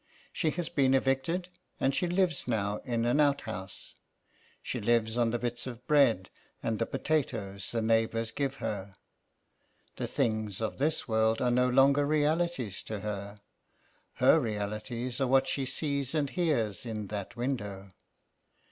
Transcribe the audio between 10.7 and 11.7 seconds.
this world are no